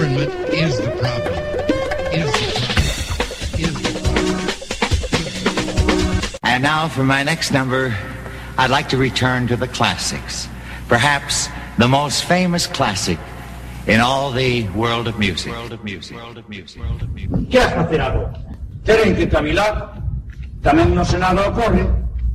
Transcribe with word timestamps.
Government 0.00 0.32
is 0.48 0.80
the 0.80 0.90
problem. 0.96 1.36
Is 2.08 2.32
the 2.32 2.48
problem. 2.56 2.88
Is 3.60 3.74
the 3.84 3.92
problem. 5.76 6.40
And 6.42 6.62
now 6.62 6.88
for 6.88 7.04
my 7.04 7.22
next 7.22 7.52
number, 7.52 7.94
I'd 8.56 8.70
like 8.70 8.88
to 8.90 8.96
return 8.96 9.46
to 9.48 9.56
the 9.56 9.68
classics. 9.68 10.48
Perhaps 10.88 11.50
the 11.76 11.86
most 11.86 12.24
famous 12.24 12.66
classic 12.66 13.18
in 13.86 14.00
all 14.00 14.32
the 14.32 14.66
world 14.70 15.06
of 15.06 15.18
music. 15.18 15.52
World 15.52 15.74
of 15.74 15.84
music. 15.84 16.16
World 16.16 16.38
of 16.38 16.48
music. 16.48 16.80
World 16.80 17.02
of 17.02 17.12
music. 17.12 17.50
Que 17.50 17.60
has 17.60 17.74
facer 17.74 18.00
agora? 18.00 18.32
Que 18.86 19.28
cavilar. 19.28 20.00
Tamén 20.64 20.96
no 20.96 21.04
Senado 21.04 21.44
ocorre 21.44 21.84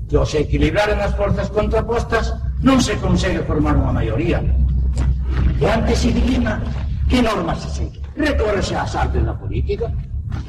que 0.06 0.22
ao 0.22 0.26
se 0.30 0.46
equilibraren 0.46 1.02
as 1.02 1.18
forzas 1.18 1.50
contrapostas 1.50 2.30
non 2.62 2.78
se 2.78 2.94
consegue 3.02 3.42
formar 3.42 3.74
unha 3.74 3.90
maioría. 3.90 4.38
E 5.58 5.66
antes 5.66 6.06
se 6.06 6.14
dilema 6.14 6.62
Que 7.10 7.22
normas 7.22 7.62
se 7.62 7.70
seguen? 7.70 8.02
Recórrese 8.16 8.76
ás 8.76 8.96
artes 8.96 9.24
da 9.24 9.34
política. 9.34 9.92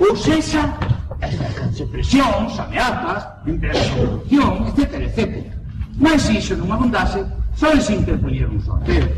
Ou 0.01 0.17
cesa, 0.17 0.73
exercense 1.21 1.85
presións, 1.87 2.59
ameazas, 2.59 3.29
empresas 3.47 3.85
de 3.85 4.01
corrupción, 4.01 4.67
etc, 4.69 4.81
etc. 5.09 5.53
Mas 5.99 6.23
se 6.23 6.33
iso 6.41 6.57
non 6.57 6.73
abundase, 6.73 7.21
só 7.57 7.73
se 7.77 7.97
interpoñer 7.97 8.49
un 8.49 8.61
sorteo. 8.61 9.09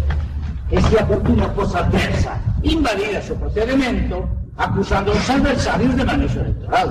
E 0.70 0.76
se 0.82 0.94
a 0.98 1.06
fortuna 1.06 1.48
fosa 1.56 1.80
adversa 1.80 2.36
invalida 2.62 3.22
o 3.30 3.34
procedimento, 3.38 4.28
acusando 4.58 5.12
os 5.12 5.30
adversarios 5.30 5.94
de 5.96 6.04
manexo 6.04 6.38
electoral. 6.40 6.88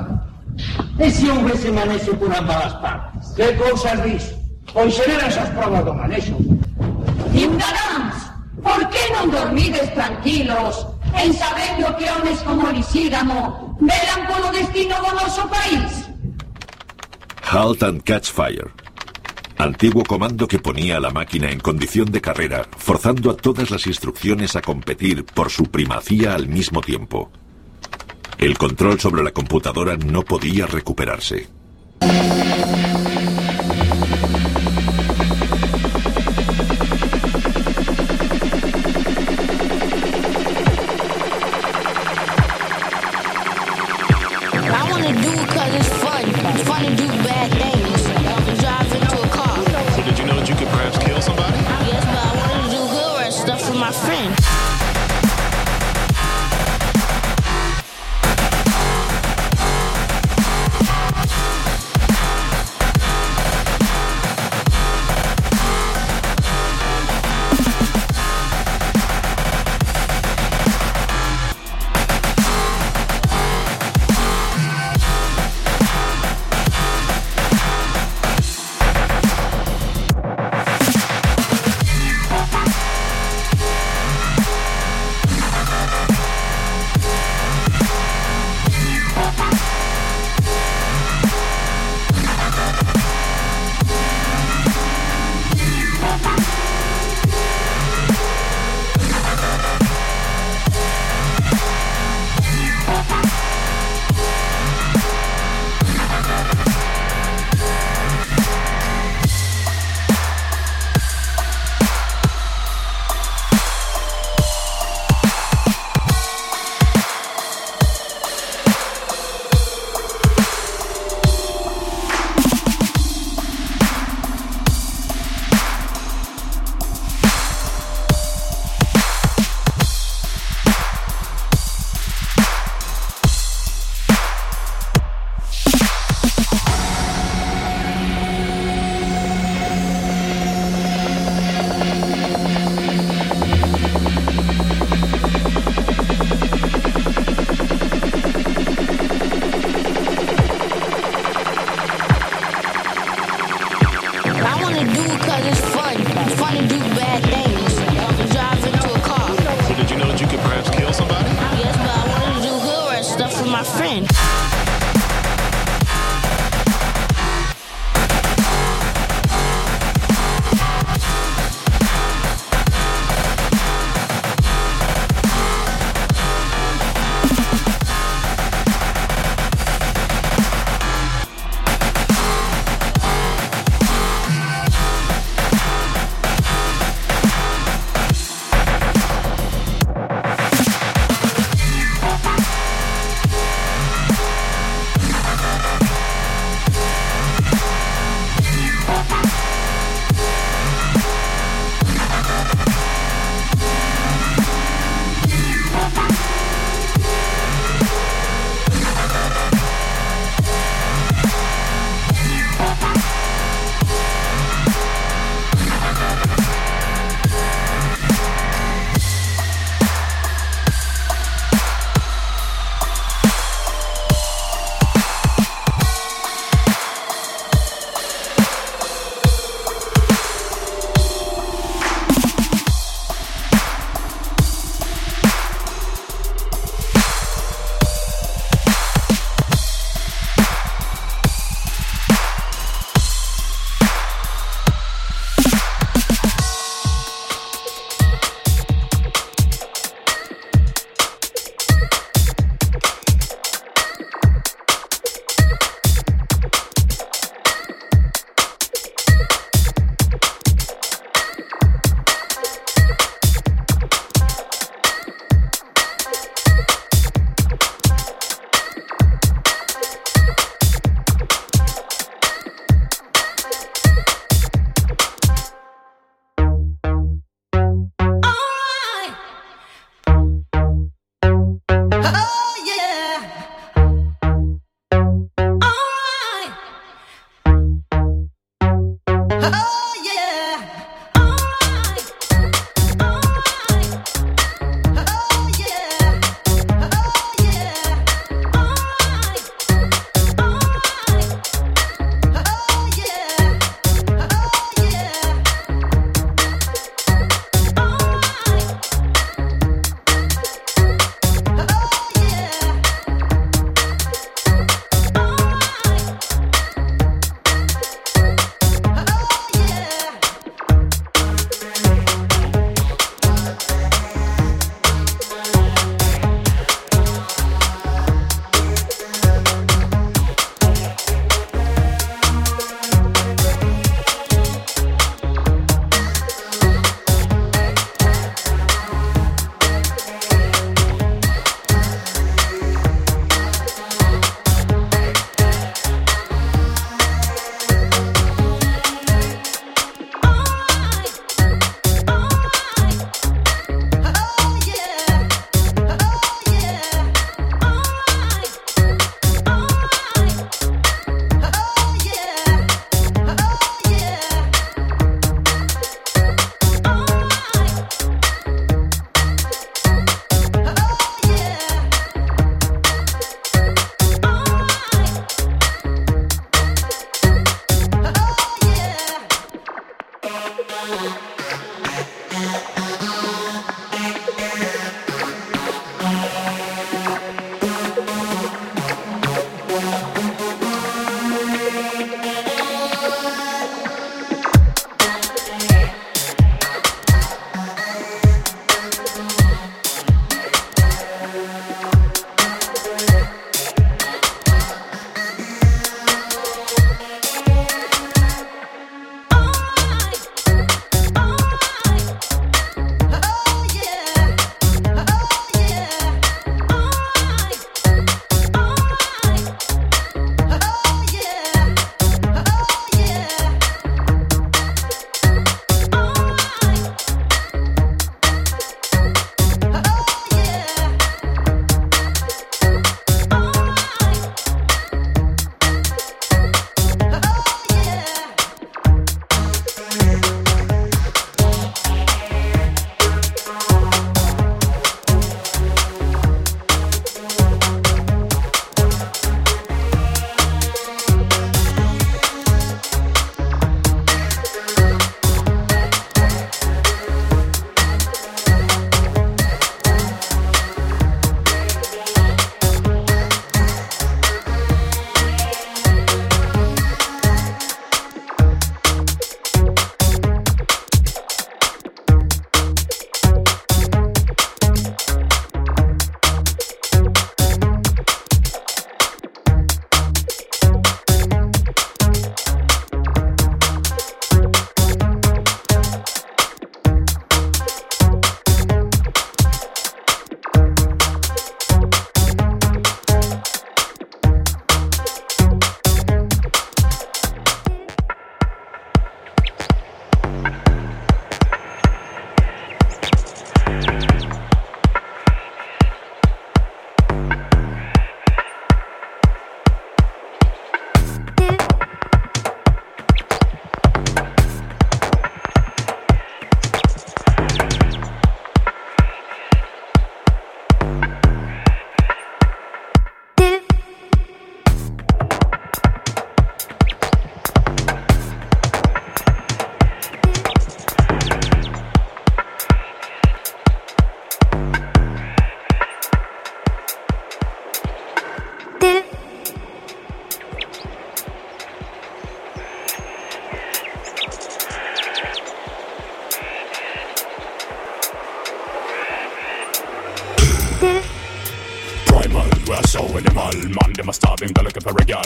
E 0.97 1.12
se 1.12 1.30
houve 1.30 1.53
ese 1.53 1.72
manexo 1.72 2.16
por 2.16 2.34
ambas 2.34 2.74
partes? 2.81 3.36
Que 3.36 3.53
cousas 3.53 4.01
dis? 4.04 4.33
Pois 4.74 4.95
xeran 4.95 5.27
esas 5.27 5.50
provas 5.54 5.86
do 5.86 5.94
manexo. 5.94 6.36
Indarán 7.36 8.06
por 8.63 8.81
que 8.89 9.04
non 9.13 9.30
dormides 9.30 9.89
tranquilos 9.94 10.88
en 11.13 11.33
sabendo 11.33 11.94
que 11.98 12.06
homes 12.09 12.39
como 12.42 12.69
Lisígamo 12.71 13.77
velan 13.80 14.21
polo 14.25 14.50
destino 14.51 14.95
do 15.01 15.12
noso 15.13 15.44
país? 15.50 15.92
Halt 17.44 17.83
and 17.83 18.04
Catch 18.04 18.31
Fire. 18.31 18.71
Antiguo 19.57 20.04
comando 20.04 20.48
que 20.48 20.59
ponía 20.59 20.98
a 20.98 21.00
la 21.00 21.09
máquina 21.09 21.50
en 21.50 21.59
condición 21.59 22.12
de 22.12 22.21
carrera, 22.21 22.68
forzando 22.77 23.31
a 23.31 23.38
todas 23.38 23.71
las 23.71 23.88
instrucciones 23.88 24.56
a 24.56 24.62
competir 24.62 25.25
por 25.25 25.50
su 25.50 25.65
primacía 25.65 26.36
al 26.36 26.48
mismo 26.48 26.81
tiempo. 26.81 27.31
El 28.38 28.57
control 28.57 29.00
sobre 29.00 29.24
la 29.24 29.31
computadora 29.31 29.98
no 29.98 30.21
podía 30.21 30.68
recuperarse. 30.68 31.48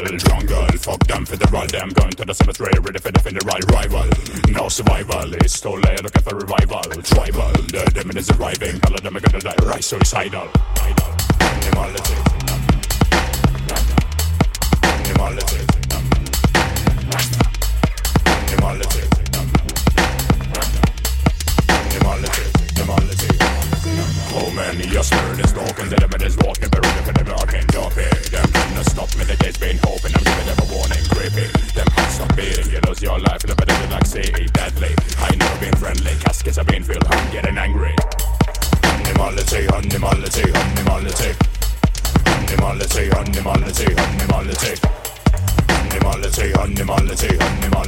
A 0.06 0.10
gal 0.10 0.18
Jungle, 0.18 0.68
fuck 0.78 1.08
them 1.08 1.26
federal 1.26 1.68
Them 1.68 1.90
going 1.90 2.12
to 2.12 2.26
the 2.26 2.34
cemetery, 2.34 2.74
ready 2.82 3.00
for 3.00 3.12
the 3.12 3.20
funeral 3.20 3.60
Rival, 3.70 4.10
no 4.50 4.70
survival 4.70 5.34
It's 5.36 5.60
too 5.60 5.76
late, 5.76 6.04
looking 6.04 6.22
for 6.22 6.36
revival. 6.36 6.82
Tribal, 7.04 7.54
the 7.54 7.92
demon 7.94 8.18
is 8.18 8.30
arriving. 8.32 8.80
All 8.86 8.96
of 8.96 9.02
them 9.02 9.18
are 9.18 9.20
gonna 9.20 9.40
die, 9.40 9.56
right 9.64 9.84
suicidal. 9.84 10.50
Animality 11.40 12.61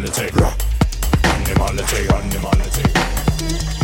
animality. 0.04 0.28
Animality, 1.24 2.04
animality. 2.12 2.84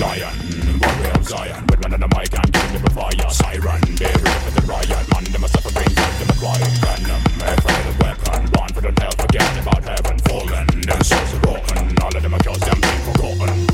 Lion, 0.01 0.35
warrior 0.81 1.11
of 1.15 1.27
Zion, 1.27 1.65
with 1.67 1.79
man 1.81 1.93
on 1.93 1.99
the 2.01 2.07
mic 2.07 2.33
and 2.35 2.53
them 2.53 2.85
a 2.85 2.89
fire. 2.89 3.29
Siren, 3.29 3.81
ready 3.95 4.31
for 4.43 4.51
the 4.51 4.63
riot. 4.67 5.05
Man, 5.13 5.23
them 5.31 5.43
a 5.43 5.47
suffer 5.47 5.71
brain, 5.71 5.87
give 5.87 6.19
them 6.19 6.29
a 6.29 6.39
quiet. 6.39 6.67
Venom, 6.83 7.23
a 7.39 7.61
fatal 7.61 7.93
weapon. 8.03 8.51
One 8.59 8.69
for 8.69 8.81
the 8.81 9.01
hell, 9.01 9.11
forget 9.11 9.61
about 9.61 9.83
heaven. 9.83 10.19
Fallen, 10.19 10.67
their 10.81 11.03
souls 11.03 11.33
are 11.35 11.39
rotten. 11.39 11.97
All 12.01 12.15
of 12.15 12.21
them 12.21 12.33
are 12.33 12.39
cause 12.39 12.59
them 12.59 12.81
being 12.81 13.13
forgotten. 13.13 13.68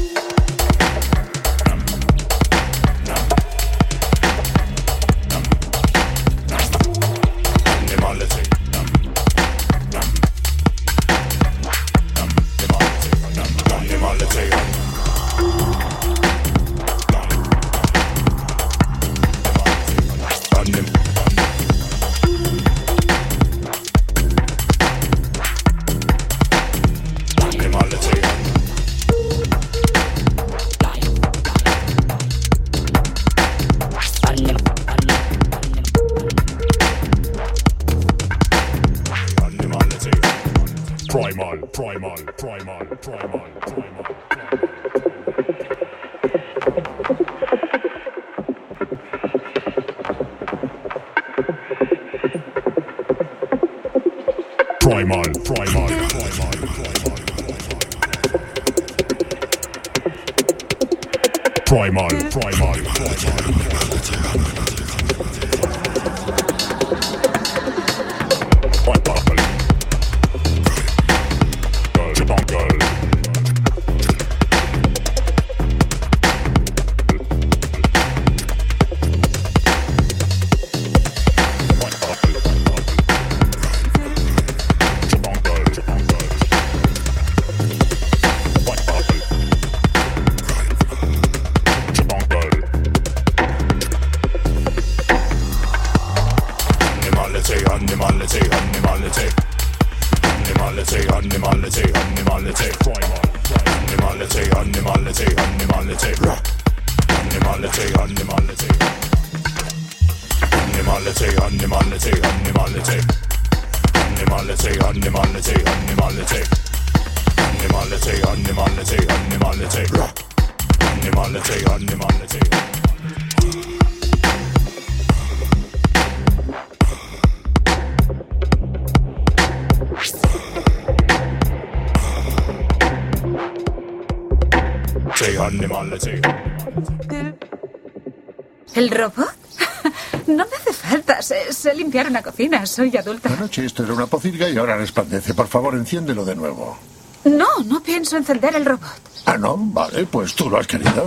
Limpiar 141.95 142.09
una 142.09 142.21
cocina. 142.21 142.65
Soy 142.65 142.95
adulta. 142.97 143.29
Anoche 143.33 143.65
esto 143.65 143.83
era 143.83 143.93
una 143.93 144.07
pocilga 144.07 144.49
y 144.49 144.57
ahora 144.57 144.75
resplandece. 144.75 145.33
Por 145.33 145.47
favor, 145.47 145.75
enciéndelo 145.75 146.25
de 146.25 146.35
nuevo. 146.35 146.77
No, 147.23 147.47
no 147.65 147.81
pienso 147.81 148.17
encender 148.17 148.55
el 148.55 148.65
robot. 148.65 149.01
Ah, 149.25 149.37
no, 149.37 149.55
vale, 149.57 150.05
pues 150.05 150.35
tú 150.35 150.49
lo 150.49 150.57
has 150.57 150.67
querido. 150.67 151.05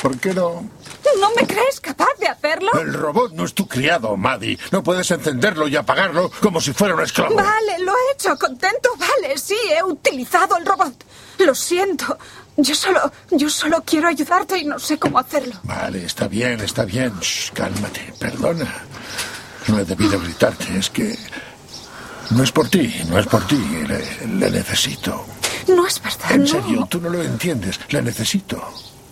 ¿Por 0.00 0.18
qué 0.18 0.32
no? 0.34 0.66
¿No 1.20 1.30
me 1.36 1.46
crees 1.46 1.80
capaz 1.80 2.08
de 2.18 2.26
hacerlo? 2.26 2.70
El 2.80 2.92
robot 2.94 3.32
no 3.32 3.44
es 3.44 3.54
tu 3.54 3.68
criado, 3.68 4.16
Maddie. 4.16 4.58
No 4.72 4.82
puedes 4.82 5.10
encenderlo 5.10 5.68
y 5.68 5.76
apagarlo 5.76 6.30
como 6.40 6.60
si 6.60 6.72
fuera 6.72 6.94
un 6.94 7.02
esclavo. 7.02 7.34
Vale, 7.34 7.78
lo 7.80 7.92
he 7.92 8.12
hecho. 8.14 8.36
Contento. 8.38 8.90
Vale, 8.96 9.36
sí, 9.38 9.56
he 9.70 9.82
utilizado 9.82 10.56
el 10.56 10.64
robot. 10.66 11.04
Lo 11.38 11.54
siento. 11.54 12.18
Yo 12.56 12.74
solo, 12.74 13.12
yo 13.30 13.50
solo 13.50 13.82
quiero 13.84 14.08
ayudarte 14.08 14.58
y 14.58 14.64
no 14.64 14.78
sé 14.78 14.98
cómo 14.98 15.18
hacerlo. 15.18 15.54
Vale, 15.64 16.04
está 16.04 16.28
bien, 16.28 16.60
está 16.60 16.84
bien. 16.84 17.12
Shh, 17.20 17.50
cálmate, 17.52 18.12
perdona. 18.18 18.72
No 19.68 19.78
he 19.78 19.84
debido 19.84 20.20
gritarte, 20.20 20.76
es 20.78 20.90
que... 20.90 21.18
No 22.30 22.42
es 22.42 22.52
por 22.52 22.68
ti, 22.68 22.94
no 23.08 23.18
es 23.18 23.26
por 23.26 23.46
ti. 23.46 23.56
Le, 23.56 24.26
le 24.26 24.50
necesito. 24.50 25.26
No 25.68 25.86
es 25.86 26.00
verdad. 26.02 26.32
En 26.32 26.40
no. 26.42 26.46
serio, 26.46 26.86
tú 26.90 27.00
no 27.00 27.10
lo 27.10 27.22
entiendes. 27.22 27.78
Le 27.90 28.02
necesito. 28.02 28.62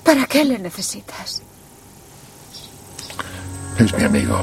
¿Para 0.03 0.27
qué 0.27 0.45
le 0.45 0.59
necesitas? 0.59 1.43
Es 3.79 3.93
mi 3.95 4.05
amigo. 4.05 4.43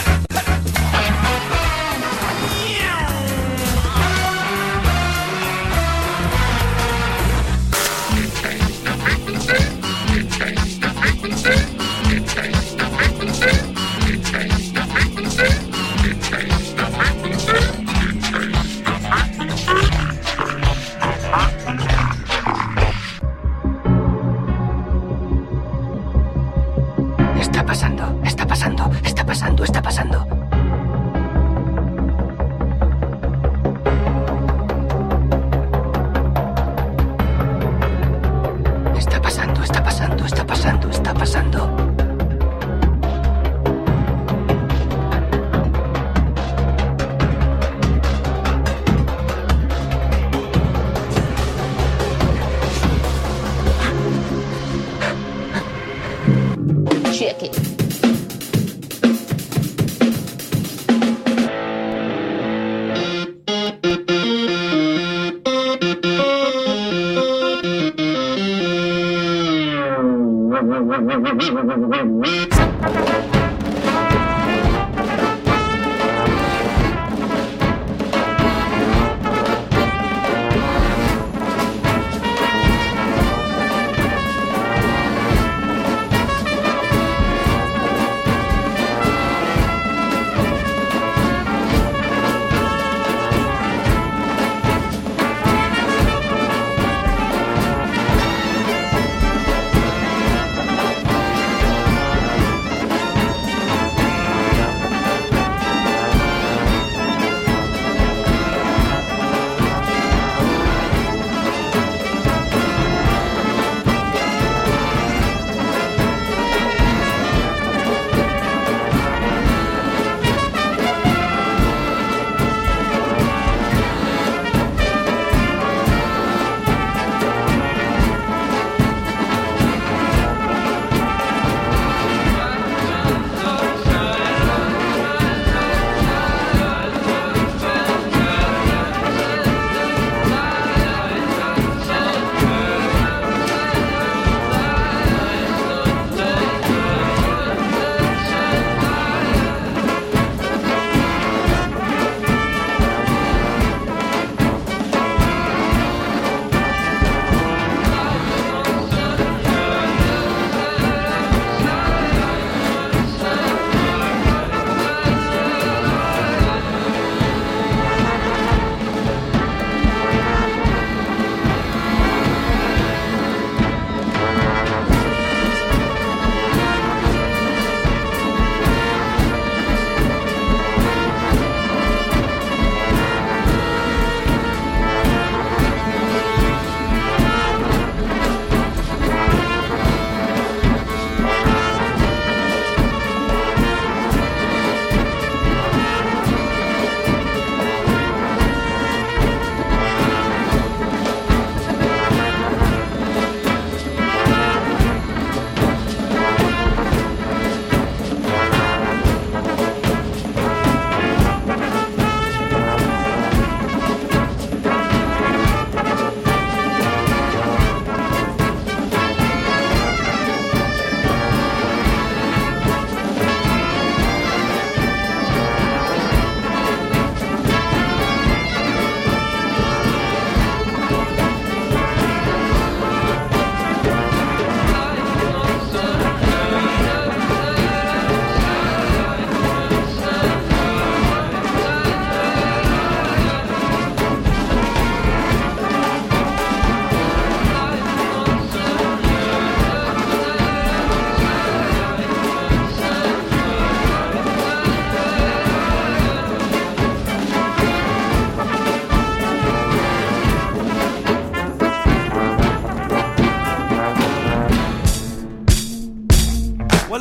governo, 71.81 72.30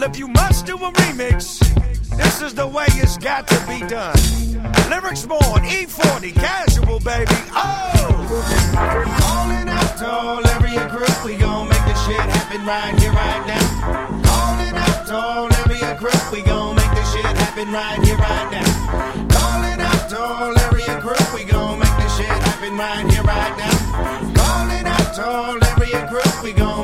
All 0.00 0.06
of 0.06 0.16
you 0.16 0.28
must 0.28 0.64
do 0.64 0.76
a 0.76 0.90
remix. 0.92 1.60
This 2.16 2.40
is 2.40 2.54
the 2.54 2.66
way 2.66 2.86
it's 2.88 3.18
got 3.18 3.46
to 3.48 3.58
be 3.68 3.86
done. 3.86 4.16
Lyrics 4.88 5.26
born, 5.26 5.60
E40, 5.60 6.32
casual, 6.32 7.00
baby. 7.00 7.36
Oh! 7.52 8.08
Calling 9.20 9.68
out 9.68 9.98
to 9.98 10.08
all 10.08 10.46
area 10.56 10.88
group. 10.88 11.22
We 11.22 11.36
gon' 11.36 11.68
make 11.68 11.84
this 11.84 12.02
shit 12.06 12.16
happen 12.16 12.64
right 12.64 12.98
here, 12.98 13.12
right 13.12 13.44
now. 13.46 14.24
Calling 14.24 14.74
out 14.74 15.06
to 15.08 15.16
all 15.16 15.52
area 15.68 15.94
group. 15.98 16.32
We 16.32 16.40
gon' 16.44 16.76
make 16.76 16.90
this 16.94 17.12
shit 17.12 17.26
happen 17.26 17.70
right 17.70 18.00
here, 18.02 18.16
right 18.16 18.50
now. 18.50 19.28
Calling 19.28 19.80
out 19.84 20.08
to 20.08 20.18
all 20.18 20.58
area 20.72 20.98
group. 21.02 21.34
We 21.34 21.44
gon' 21.44 21.78
make 21.78 21.96
this 21.98 22.16
shit 22.16 22.26
happen 22.26 22.74
right 22.78 23.04
here, 23.12 23.22
right 23.22 23.54
now. 23.58 24.40
All 24.48 24.70
out 24.70 25.14
to 25.16 25.26
all 25.26 25.64
area 25.76 26.08
group. 26.08 26.42
We 26.42 26.54
gon' 26.54 26.79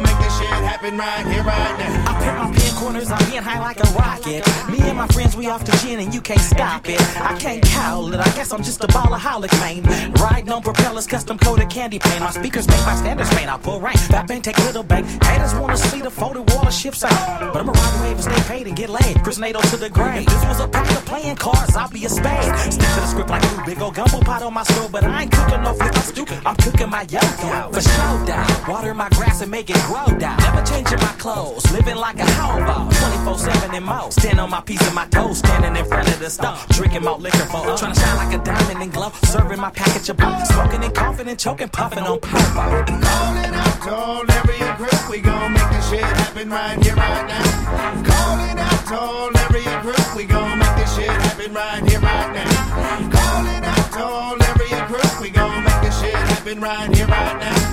happen 0.87 0.99
right 0.99 1.27
here, 1.33 1.43
right 1.43 1.79
now. 1.79 2.11
I 2.11 2.15
put 2.19 2.35
my 2.37 2.59
pin 2.59 2.75
corners, 2.75 3.11
I'm 3.11 3.31
being 3.31 3.43
high 3.43 3.61
like 3.61 3.79
a 3.81 3.89
rocket. 3.95 4.47
Me 4.71 4.79
and 4.89 4.97
my 4.97 5.07
friends, 5.09 5.37
we 5.37 5.49
off 5.49 5.65
the 5.65 5.73
gin 5.79 6.01
and 6.01 6.15
you 6.15 6.21
can't 6.21 6.41
stop 6.41 6.89
it. 6.89 7.01
I 7.21 7.37
can't 7.39 7.63
cowl 7.63 8.13
it, 8.13 8.21
I 8.21 8.31
guess 8.37 8.53
I'm 8.53 8.63
just 8.63 8.83
a 8.85 8.89
ball 8.89 9.07
ballaholic, 9.07 9.53
man. 9.61 10.13
Riding 10.15 10.51
on 10.51 10.63
propellers, 10.63 11.07
custom 11.07 11.39
coated 11.39 11.71
candy 11.71 11.99
paint. 11.99 12.21
My 12.21 12.31
speakers 12.31 12.67
make 12.69 12.85
my 12.85 12.95
standards 12.95 13.31
faint. 13.31 13.53
I 13.53 13.59
pull 13.59 13.81
rank, 13.81 13.99
that 14.09 14.27
bank 14.27 14.45
take 14.45 14.59
little 14.59 14.83
bank. 14.83 15.07
Haters 15.25 15.55
wanna 15.55 15.77
see 15.77 16.01
the 16.01 16.11
folded 16.11 16.51
water 16.53 16.71
ships 16.71 17.05
out. 17.05 17.53
But 17.53 17.61
I'ma 17.61 17.73
ride 17.73 17.95
the 17.95 18.03
wave 18.03 18.13
and 18.13 18.25
stay 18.25 18.43
paid 18.55 18.67
and 18.67 18.77
get 18.77 18.91
laid. 18.91 19.23
Chris 19.23 19.39
Nato 19.39 19.61
to 19.61 19.77
the 19.77 19.91
grave. 19.91 20.27
If 20.27 20.27
this 20.27 20.45
was 20.45 20.61
a 20.61 20.69
pack 20.69 20.91
of 20.91 21.05
playing 21.05 21.37
cards, 21.37 21.75
I'll 21.77 21.91
be 21.91 22.05
a 22.05 22.09
spade. 22.09 22.57
Stick 22.73 22.89
to 22.95 23.01
the 23.01 23.07
script 23.07 23.31
like 23.31 23.43
you, 23.43 23.65
big 23.67 23.81
ol' 23.83 23.91
gumbo 23.91 24.21
pot 24.21 24.43
on 24.43 24.55
my 24.55 24.63
stove. 24.65 24.93
But 24.93 25.05
I 25.05 25.23
ain't 25.23 25.33
cooking 25.33 25.63
no 25.63 25.73
flip, 25.75 25.95
I'm 25.95 26.03
stupid. 26.03 26.39
I'm 26.45 26.57
cooking 26.57 26.91
my 26.91 27.03
yoga. 27.03 27.71
For 27.73 27.81
show 27.81 28.25
down. 28.27 28.47
Water 28.69 28.95
my 28.95 29.09
grass 29.11 29.43
and 29.43 29.51
make 29.51 29.71
it 29.71 29.81
grow 29.87 30.07
down. 30.19 30.37
Never 30.39 30.63
changing 30.77 31.01
my 31.01 31.15
clothes, 31.19 31.65
living 31.73 31.97
like 31.97 32.19
a 32.19 32.27
hobo. 32.37 32.91
24 32.91 33.39
7 33.39 33.75
and 33.75 33.85
more. 33.85 34.11
Stand 34.11 34.41
on 34.41 34.51
my 34.51 34.61
piece 34.61 34.85
of 34.87 34.95
my 34.95 35.07
toes, 35.07 35.39
standing 35.39 35.77
in 35.77 35.85
front 35.87 36.09
of 36.09 36.19
the 36.19 36.31
stove. 36.31 36.67
Drinking 36.69 37.05
my 37.05 37.17
liquor 37.17 37.47
for 37.53 37.65
Trying 37.77 37.95
to 37.95 38.01
shine 38.01 38.17
like 38.17 38.35
a 38.39 38.45
diamond 38.45 38.83
and 38.83 38.93
glow. 38.93 39.11
Serving 39.25 39.61
my 39.61 39.71
package 39.71 40.09
of 40.11 40.17
booze. 40.17 40.49
Smoking 40.49 40.85
and 40.85 40.95
coughing 40.95 41.29
and 41.29 41.39
choking, 41.39 41.69
puffing 41.69 42.05
on 42.05 42.21
purple. 42.21 42.63
Calling 43.09 43.55
out 43.65 43.83
to 43.85 43.95
all 43.95 44.31
area 44.31 44.75
crew, 44.77 44.99
we 45.11 45.21
gon' 45.21 45.53
make 45.53 45.71
this 45.71 45.91
shit 45.91 46.03
happen 46.03 46.51
right 46.51 46.83
here, 46.85 46.95
right 46.95 47.27
now. 47.27 48.05
Calling 48.11 48.59
out 48.59 48.87
to 48.89 48.99
all 48.99 49.37
area 49.45 49.81
crew, 49.81 50.17
we 50.17 50.25
gon' 50.25 50.59
make 50.59 50.77
this 50.77 50.95
shit 50.97 51.09
happen 51.09 51.55
right 51.55 51.83
here, 51.89 52.01
right 52.01 52.31
now. 52.39 53.11
Calling 53.17 53.65
out 53.65 53.93
to 53.93 54.05
all 54.05 54.43
area 54.43 54.81
crew, 54.87 55.23
we 55.23 55.31
gon' 55.31 55.65
make 55.65 55.81
this 55.83 56.01
shit 56.01 56.15
happen 56.15 56.61
right 56.61 56.95
here, 56.95 57.07
right 57.07 57.41
now. 57.41 57.66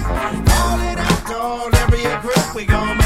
All 1.43 1.75
area 1.75 2.17
crew, 2.21 2.55
we 2.55 2.65
gon' 2.65 3.02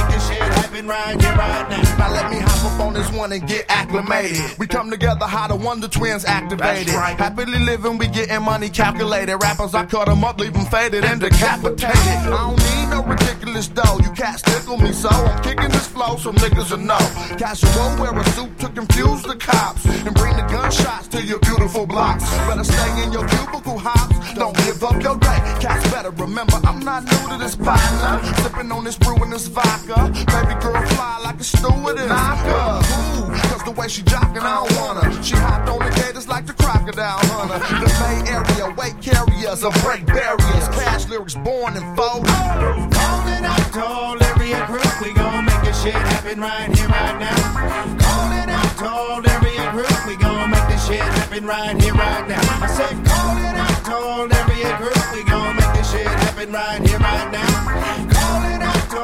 shit 0.77 0.85
happen 0.85 0.87
right 0.87 1.69
now. 1.69 1.97
Now 1.97 2.11
let 2.11 2.31
me 2.31 2.39
hop 2.39 2.71
up 2.71 2.79
on 2.87 2.93
this 2.93 3.11
one 3.11 3.31
and 3.31 3.47
get 3.47 3.65
acclimated. 3.69 4.57
We 4.57 4.67
come 4.67 4.89
together 4.89 5.25
how 5.25 5.47
the 5.47 5.55
Wonder 5.55 5.87
Twins 5.87 6.25
activated. 6.25 6.93
Right. 6.93 7.17
Happily 7.17 7.59
living, 7.59 7.97
we 7.97 8.07
getting 8.07 8.43
money 8.43 8.69
calculated. 8.69 9.37
Rappers, 9.37 9.73
I 9.73 9.85
cut 9.85 10.07
them 10.07 10.23
up, 10.23 10.39
leave 10.39 10.53
them 10.53 10.65
faded 10.65 11.03
and 11.03 11.19
decapitated. 11.19 11.87
I 11.87 12.29
don't 12.29 12.57
need 12.57 12.89
no 12.89 13.03
ridiculous 13.03 13.67
dough. 13.67 13.99
You 14.03 14.11
cats 14.11 14.41
tickle 14.41 14.77
me 14.77 14.91
so 14.91 15.09
I'm 15.09 15.43
kicking 15.43 15.69
this 15.69 15.87
flow 15.87 16.17
so 16.17 16.31
niggas 16.31 16.71
will 16.71 16.77
know. 16.77 16.97
Casual 17.37 17.99
wear 17.99 18.17
a 18.17 18.23
suit 18.31 18.59
to 18.59 18.69
confuse 18.69 19.23
the 19.23 19.35
cops 19.35 19.85
and 19.85 20.13
bring 20.15 20.35
the 20.35 20.43
gunshots 20.43 21.07
to 21.09 21.23
your 21.23 21.39
beautiful 21.39 21.85
blocks. 21.85 22.23
Better 22.47 22.63
stay 22.63 23.03
in 23.03 23.11
your 23.11 23.27
cubicle 23.27 23.77
hops. 23.77 24.15
Don't 24.35 24.55
give 24.57 24.83
up 24.83 25.01
your 25.01 25.17
day. 25.17 25.39
Cats 25.59 25.89
better 25.91 26.11
remember 26.11 26.59
I'm 26.63 26.79
not 26.79 27.03
new 27.03 27.29
to 27.29 27.37
this 27.37 27.55
partner. 27.55 28.21
Sipping 28.43 28.71
on 28.71 28.83
this 28.83 28.97
brew 28.97 29.15
and 29.23 29.33
this 29.33 29.47
vodka. 29.47 30.11
Baby 30.27 30.59
girl 30.61 30.66
fly 30.71 31.19
like 31.23 31.39
a 31.39 31.43
stewardess. 31.43 32.07
Knocker. 32.07 32.81
Ooh, 32.87 33.31
cause 33.49 33.63
the 33.63 33.71
way 33.71 33.87
she 33.87 34.01
jockin', 34.03 34.41
I 34.41 34.65
don't 34.65 34.75
want 34.79 35.03
her. 35.03 35.23
She 35.23 35.35
hopped 35.35 35.69
on 35.69 35.79
the 35.79 35.91
gators 35.95 36.27
like 36.27 36.45
the 36.45 36.53
crocodile 36.53 37.19
hunter. 37.31 37.59
The 37.59 37.89
Bay 38.01 38.31
Area, 38.31 38.73
weight 38.75 39.01
carriers, 39.01 39.63
or 39.63 39.71
break 39.83 40.05
barriers. 40.05 40.67
Cash 40.75 41.07
lyrics 41.09 41.35
born 41.35 41.75
in 41.75 41.83
fold. 41.95 42.25
Calling 42.27 43.45
out 43.45 43.73
to 43.73 43.85
all 43.85 44.23
area 44.23 44.65
crew, 44.65 44.79
we 45.01 45.13
gon' 45.13 45.45
make 45.45 45.61
this 45.63 45.81
shit 45.83 45.93
happen 45.93 46.39
right 46.39 46.69
here, 46.75 46.87
right 46.87 47.19
now. 47.19 47.97
Calling 47.99 48.49
out 48.49 48.77
to 48.77 48.87
all 48.87 49.21
area 49.27 49.71
crew, 49.71 49.97
we 50.07 50.15
gon' 50.17 50.51
make 50.51 50.67
this 50.67 50.87
shit 50.87 50.99
happen 50.99 51.45
right 51.45 51.81
here, 51.81 51.93
right 51.93 52.27
now. 52.27 52.41
I 52.61 52.67
said, 52.67 52.95
calling 53.05 53.57
out 53.57 53.85
to 53.85 53.95
all 53.95 54.31
area 54.31 54.75
crew, 54.77 54.95
we 55.13 55.23
gon' 55.23 55.55
make 55.55 55.73
this 55.75 55.91
shit 55.91 56.07
happen 56.07 56.51
right 56.51 56.81
here, 56.87 56.99
right 56.99 57.31
now. 57.31 58.09
Calling 58.11 58.61
out 58.61 58.89
to 58.91 58.99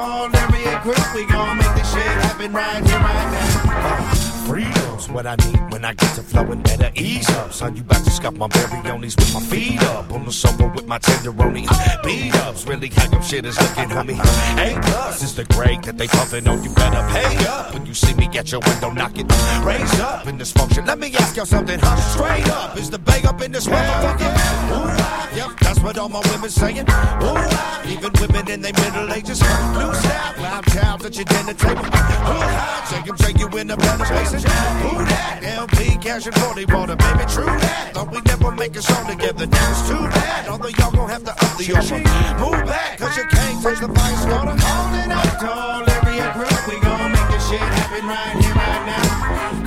we 0.86 1.26
gon' 1.26 1.58
make 1.58 1.76
this 1.76 1.94
shit 1.94 2.04
happen 2.04 2.52
right 2.52 2.86
here, 2.86 3.00
right 3.00 3.32
now. 3.32 4.13
Freedom's 4.46 5.10
what 5.10 5.26
I 5.26 5.36
need 5.36 5.72
when 5.72 5.86
I 5.86 5.94
get 5.94 6.16
to 6.16 6.22
flowing. 6.22 6.62
Better 6.62 6.92
ease 6.96 7.30
up, 7.32 7.54
son. 7.54 7.76
You 7.76 7.82
about 7.82 8.04
to 8.04 8.12
scuff 8.12 8.34
my 8.34 8.48
onlys 8.48 9.16
with 9.18 9.34
my 9.34 9.40
feet 9.42 9.82
up. 9.84 10.12
On 10.12 10.26
the 10.26 10.32
sofa 10.32 10.68
with 10.76 10.86
my 10.86 11.00
tenderoni. 11.00 11.68
Beat 12.04 12.36
ups, 12.36 12.68
really 12.68 12.90
how 12.90 13.10
your 13.12 13.22
shit 13.22 13.46
is 13.46 13.60
looking, 13.60 13.90
homie. 13.90 14.20
A 14.58 14.82
plus 14.82 15.24
is 15.24 15.36
the 15.36 15.46
grade 15.46 15.84
that 15.84 15.98
they 15.98 16.08
puffin' 16.08 16.48
on. 16.48 16.64
You 16.64 16.74
better 16.74 17.02
pay 17.14 17.46
up 17.46 17.74
when 17.74 17.86
you 17.86 17.94
see 17.94 18.14
me 18.16 18.28
at 18.38 18.52
your 18.52 18.62
window 18.62 18.92
knocking. 18.92 19.28
Raise 19.64 20.00
up 20.00 20.28
in 20.28 20.38
this 20.38 20.52
function. 20.52 20.86
Let 20.86 21.00
me 21.00 21.14
ask 21.16 21.36
y'all 21.36 21.46
something, 21.46 21.80
huh? 21.82 21.96
Straight 22.14 22.48
up, 22.50 22.78
is 22.78 22.90
the 22.90 23.00
bang 23.00 23.26
up 23.26 23.42
in 23.42 23.52
this 23.52 23.68
motherfucker? 23.68 24.28
Ooh, 24.28 25.00
ah, 25.00 25.30
yep, 25.36 25.52
that's 25.60 25.80
what 25.80 25.98
all 25.98 26.10
my 26.10 26.22
women 26.32 26.50
saying. 26.50 26.86
Ooh, 27.24 27.90
even 27.90 28.12
women 28.20 28.50
in 28.50 28.62
their 28.62 28.74
middle 28.74 29.12
ages. 29.14 29.40
New 29.42 29.94
style, 29.94 30.34
loud 30.42 30.66
towels 30.66 31.06
at 31.06 31.16
your 31.16 31.26
dinner 31.26 31.54
table. 31.54 31.86
Ooh, 31.86 32.90
take 32.90 33.08
'em, 33.08 33.16
take 33.18 33.40
you 33.40 33.48
in 33.58 33.68
the 33.68 33.78
better 33.78 34.06
places. 34.34 34.52
Who 34.82 35.06
that? 35.06 35.44
LP, 35.44 35.98
cash 35.98 36.26
and 36.26 36.36
40 36.36 36.66
water, 36.66 36.96
baby, 36.96 37.26
true 37.30 37.46
that. 37.46 37.94
Thought 37.94 38.12
we 38.12 38.22
never 38.26 38.52
make 38.52 38.76
a 38.76 38.82
song 38.82 39.08
together, 39.08 39.46
now 39.46 39.72
it's 39.72 39.88
too 39.88 40.02
bad. 40.10 40.48
Although 40.48 40.74
y'all 40.80 40.92
gon' 40.92 41.10
have 41.10 41.24
to 41.24 41.32
up 41.32 41.58
the 41.58 41.66
offer. 41.74 41.98
Move 42.42 42.66
back, 42.66 42.98
cause 42.98 43.18
you 43.18 43.26
can't 43.26 43.62
touch 43.62 43.80
the 43.80 43.90
fire 43.90 44.18
starter. 44.18 44.58
Calling 44.58 45.12
out 45.12 45.40
to 45.40 45.50
all 45.52 45.84
area 45.86 46.28
crew, 46.34 46.58
we 46.68 46.76
gon' 46.82 47.12
make 47.12 47.28
this 47.30 47.44
shit 47.50 47.60
happen 47.62 48.06
right 48.08 48.36
here, 48.42 48.56
right 48.58 48.84
now. 48.90 49.06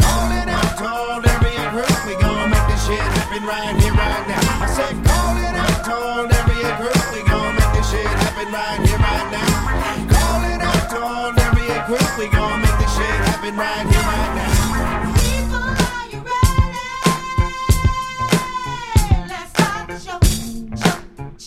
Calling 0.03 0.49
out 0.51 0.73
to 0.79 0.87
all 0.87 1.23
area 1.23 1.64
crew, 1.71 1.95
we 2.07 2.14
gon' 2.21 2.51
make 2.51 2.67
this 2.67 2.83
shit 2.87 3.01
happen 3.01 3.43
right 3.47 3.75
here, 3.79 3.95
right 3.95 4.25
now. 4.27 4.64
I 4.64 4.69
said, 4.75 4.95
calling 5.07 5.57
out 5.57 5.79
to 5.87 5.95
all 5.95 6.27
area 6.27 6.71
crew, 6.81 6.99
we 7.14 7.21
gon' 7.29 7.55
make 7.55 7.73
this 7.79 7.87
shit 7.91 8.07
happen 8.07 8.49
right 8.51 8.81
here, 8.83 8.99
right 8.99 9.29
now. 9.31 9.51
Calling 10.11 10.61
out 10.61 10.85
to 10.91 10.99
all 10.99 11.31
area 11.31 11.79
crew, 11.87 12.07
we 12.19 12.27
gon' 12.35 12.59
make 12.62 12.79
this 12.83 12.93
shit 12.97 13.17
happen 13.31 13.55
right 13.55 13.87
here, 13.87 14.06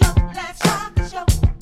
Let's 0.01 0.59
start 0.59 0.95
the 0.95 1.09
show. 1.09 1.58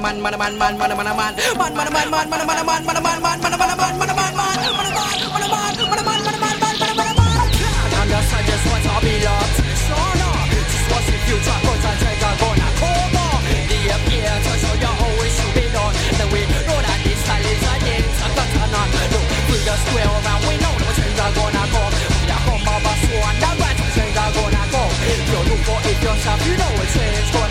mana 0.00 0.20
man 0.20 0.20
mana 0.22 0.36
man. 0.36 0.56
Man 0.58 0.78
mana 0.78 0.94
mana 0.94 1.14
man 1.14 1.34
man 1.56 1.74
mana 1.74 1.90
man 1.90 2.10
man 2.10 2.28
mana 2.30 2.44
mana 2.44 2.64
man 2.64 2.82
mana 2.84 3.00
man 3.00 3.16
man 3.16 3.36
mana 3.36 3.56
mana 3.56 3.56
man 3.56 3.56
mana 3.56 3.56
man 3.56 3.76
man 3.76 3.94
mana 3.98 4.14
man 4.14 4.34
mana 4.36 4.92
man. 4.92 5.16
Mana 5.32 5.48
man 5.48 5.72
mana 5.90 6.38
man 6.38 6.56
man 6.60 6.76
mana 6.80 6.94
mana 6.94 7.12
man 7.16 7.48
And 7.84 7.94
understand 8.02 8.46
just 8.46 8.64
what 8.68 8.84
I 8.86 8.98
belong 9.04 9.50
to 9.56 9.64
Sean 9.86 10.20
Just 10.52 10.74
what's 10.90 11.06
the 11.06 11.16
future 11.26 11.58
Put 11.64 11.84
and 11.86 11.98
take 12.02 12.24
a 12.26 12.30
gonna 12.40 12.68
come 12.80 13.16
on. 13.24 13.40
The 13.70 13.78
appear 13.96 14.34
to 14.44 14.52
show 14.62 14.74
you 14.84 14.92
always 15.04 15.34
you 15.40 15.48
belong 15.56 15.92
Then 16.18 16.28
we 16.32 16.40
know 16.44 16.78
that 16.84 16.98
this 17.04 17.18
style 17.24 17.46
is 17.46 17.62
an 17.72 17.86
international 17.96 18.86
No, 19.12 19.20
we 19.48 19.56
just 19.64 19.82
square 19.86 20.10
around. 20.12 20.42
We 20.46 20.54
know 20.60 20.74
no 20.76 20.88
change 20.96 21.20
are 21.24 21.32
gonna 21.36 21.64
come. 21.72 21.92
We 22.20 22.30
are 22.36 22.42
from 22.44 22.68
our 22.68 22.96
soul 23.00 23.24
And 23.30 23.38
the 23.40 23.50
right 23.60 23.78
change 23.96 24.16
are 24.20 24.32
gonna 24.36 24.62
come. 24.72 24.92
You 25.30 25.40
look 25.48 25.60
for 25.66 25.78
it 25.88 25.98
yourself 26.04 26.40
You 26.46 26.54
know 26.60 26.72
it's 26.84 26.92
change 26.96 27.28
gonna 27.32 27.45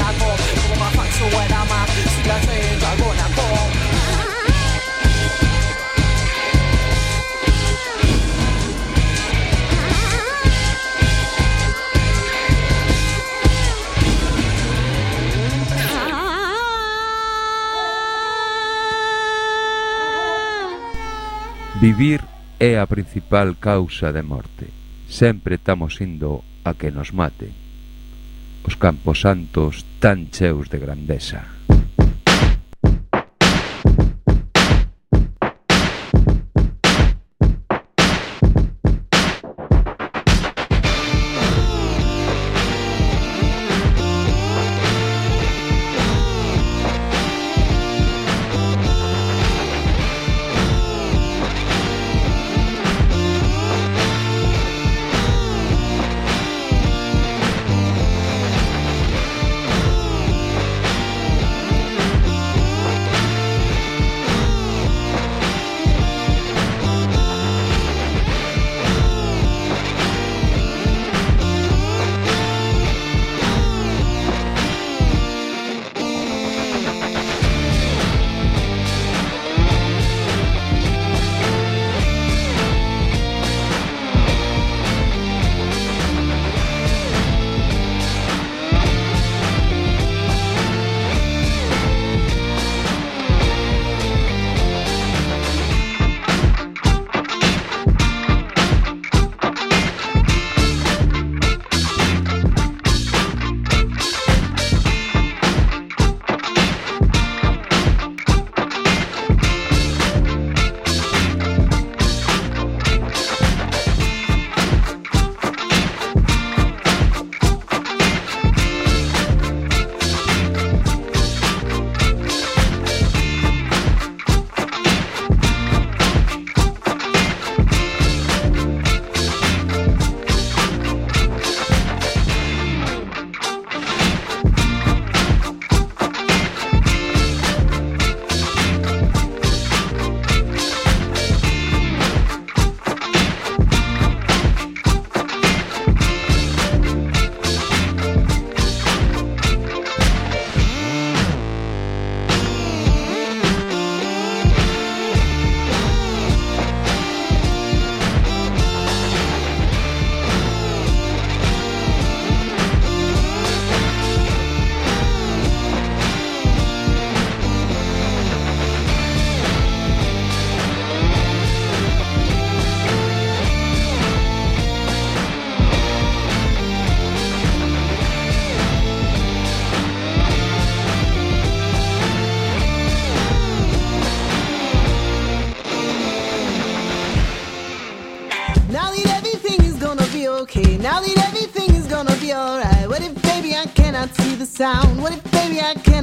Vivir 21.85 22.25
é 22.57 22.81
a 22.81 22.89
principal 22.89 23.53
causa 23.61 24.09
de 24.09 24.25
morte. 24.25 24.73
Sempre 25.05 25.61
estamos 25.61 26.01
indo 26.01 26.41
a 26.65 26.73
que 26.73 26.89
nos 26.89 27.13
maten. 27.13 27.53
Os 28.65 28.73
campos 28.73 29.21
santos 29.21 29.85
tan 30.01 30.33
cheos 30.33 30.65
de 30.73 30.81
grandeza. 30.81 31.45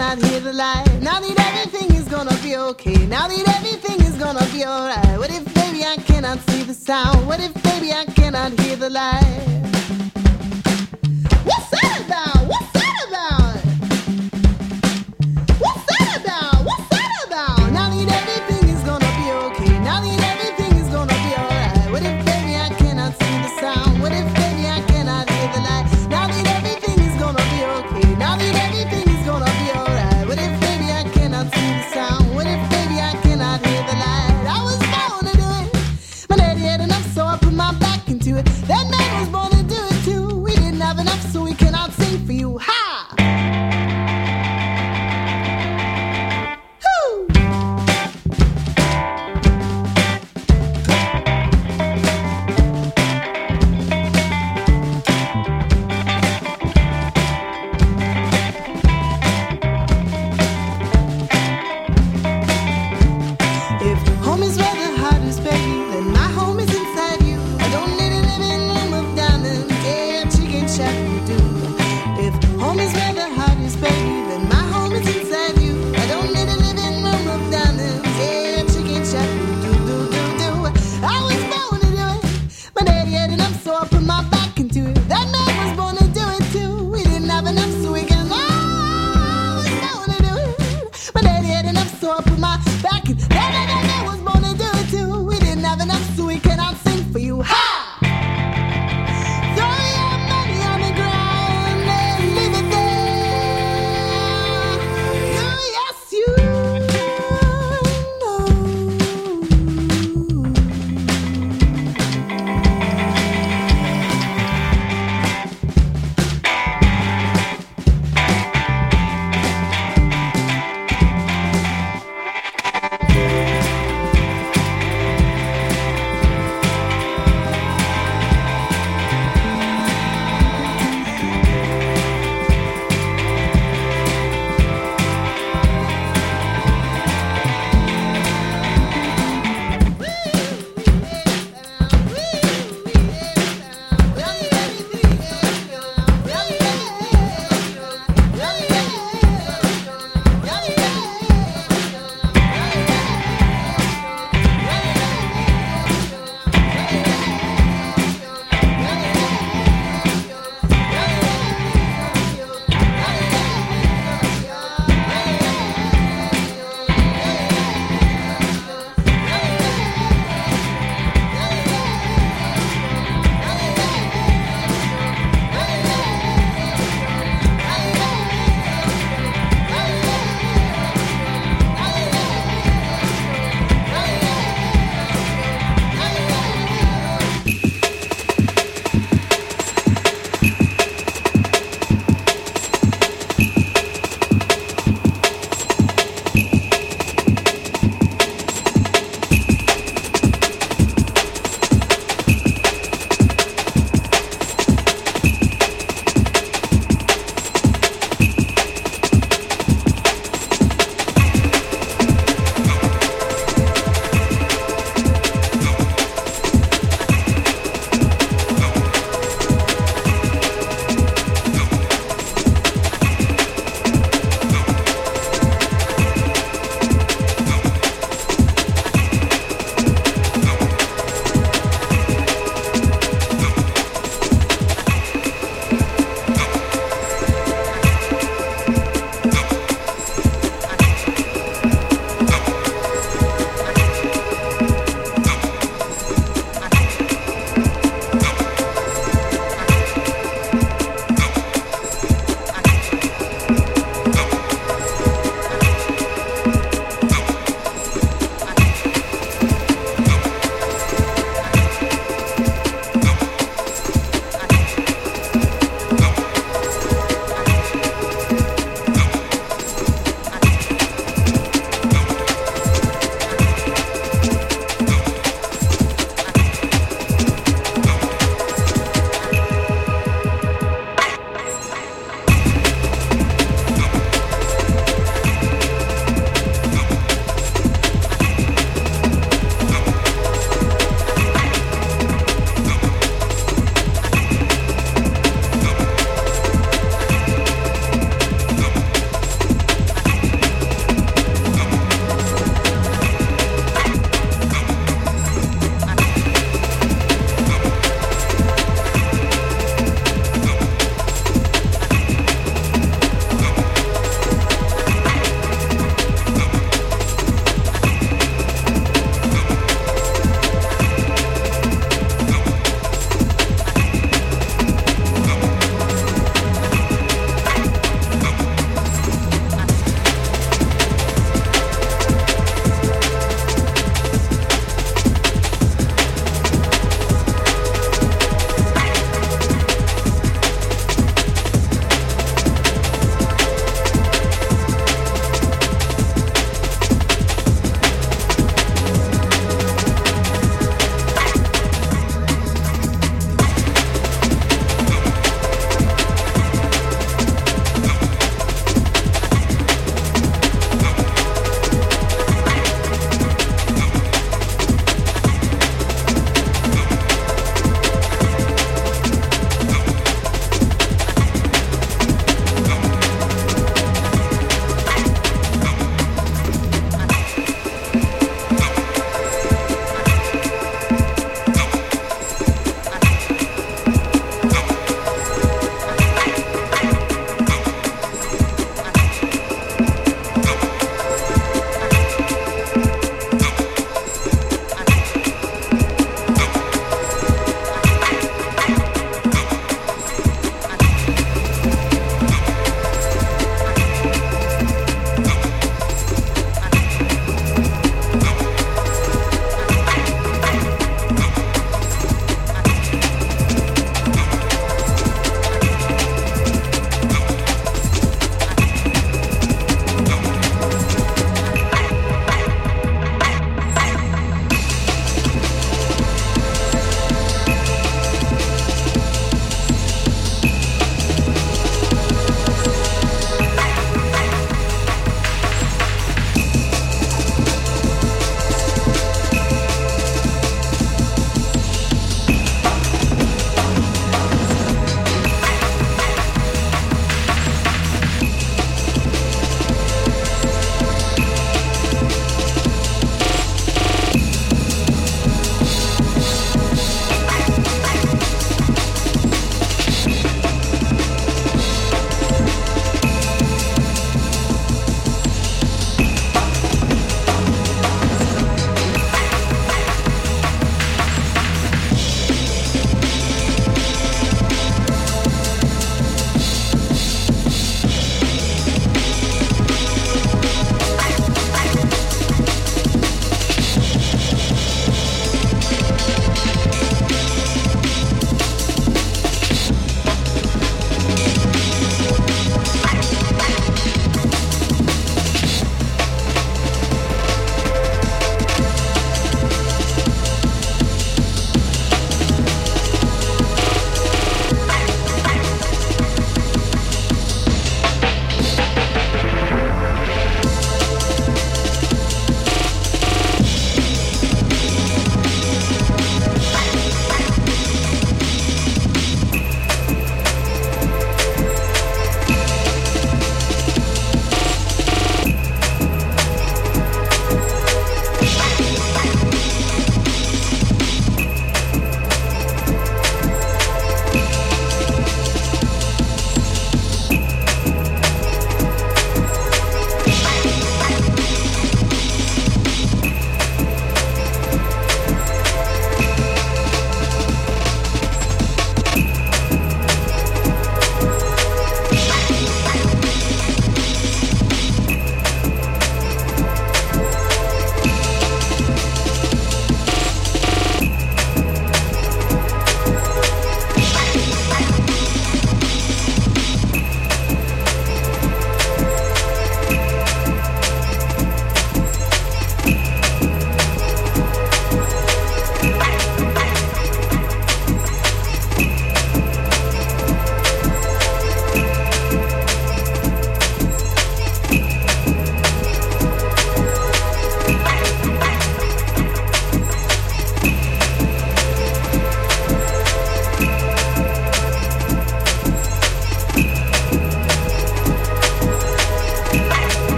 cannot 0.00 0.30
hear 0.30 0.40
the 0.40 0.52
lie. 0.54 0.82
Now 1.02 1.20
that 1.20 1.38
everything 1.38 1.94
is 1.94 2.08
gonna 2.08 2.34
be 2.42 2.56
okay. 2.56 3.06
Now 3.06 3.28
that 3.28 3.48
everything 3.56 4.00
is 4.00 4.16
gonna 4.16 4.46
be 4.50 4.64
alright. 4.64 5.18
What 5.18 5.30
if, 5.30 5.44
baby, 5.54 5.84
I 5.84 5.96
cannot 5.96 6.38
see 6.48 6.62
the 6.62 6.72
sound? 6.72 7.26
What 7.26 7.38
if, 7.40 7.52
baby, 7.62 7.92
I 7.92 8.06
cannot 8.06 8.58
hear 8.60 8.76
the 8.76 8.88
light? 8.88 9.49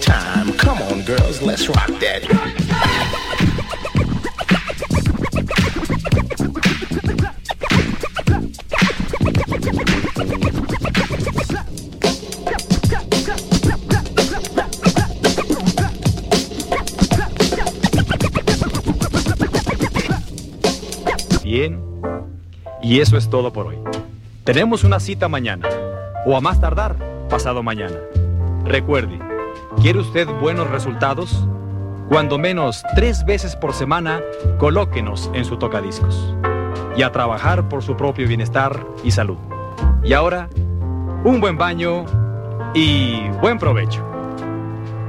Time. 0.00 0.52
Come 0.54 0.80
on, 0.82 1.02
girls, 1.02 1.42
let's 1.42 1.68
rock 1.68 1.90
that. 2.00 2.22
Bien. 21.44 21.80
Y 22.82 23.00
eso 23.00 23.16
es 23.16 23.28
todo 23.28 23.52
por 23.52 23.66
hoy. 23.66 23.76
Tenemos 24.44 24.84
una 24.84 25.00
cita 25.00 25.28
mañana. 25.28 25.68
O 26.26 26.36
a 26.36 26.40
más 26.40 26.60
tardar, 26.60 26.96
pasado 27.28 27.62
mañana. 27.62 28.11
Recuerde, 28.64 29.18
¿quiere 29.80 29.98
usted 29.98 30.28
buenos 30.40 30.70
resultados? 30.70 31.46
Cuando 32.08 32.38
menos 32.38 32.84
tres 32.94 33.24
veces 33.24 33.56
por 33.56 33.72
semana, 33.74 34.20
colóquenos 34.58 35.30
en 35.34 35.44
su 35.44 35.56
tocadiscos. 35.56 36.34
Y 36.96 37.02
a 37.02 37.10
trabajar 37.10 37.68
por 37.68 37.82
su 37.82 37.96
propio 37.96 38.28
bienestar 38.28 38.86
y 39.02 39.10
salud. 39.10 39.38
Y 40.04 40.12
ahora, 40.12 40.48
un 41.24 41.40
buen 41.40 41.56
baño 41.56 42.04
y 42.74 43.28
buen 43.40 43.58
provecho. 43.58 44.11